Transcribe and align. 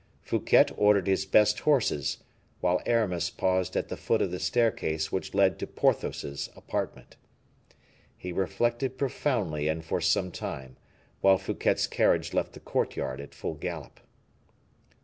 Fouquet 0.23 0.65
ordered 0.77 1.05
his 1.05 1.27
best 1.27 1.59
horses, 1.59 2.23
while 2.59 2.81
Aramis 2.87 3.29
paused 3.29 3.77
at 3.77 3.89
the 3.89 3.95
foot 3.95 4.19
of 4.19 4.31
the 4.31 4.39
staircase 4.39 5.11
which 5.11 5.35
led 5.35 5.59
to 5.59 5.67
Porthos's 5.67 6.49
apartment. 6.55 7.17
He 8.17 8.31
reflected 8.31 8.97
profoundly 8.97 9.67
and 9.67 9.85
for 9.85 10.01
some 10.01 10.31
time, 10.31 10.75
while 11.19 11.37
Fouquet's 11.37 11.85
carriage 11.85 12.33
left 12.33 12.53
the 12.53 12.59
courtyard 12.59 13.21
at 13.21 13.35
full 13.35 13.53
gallop. 13.53 13.99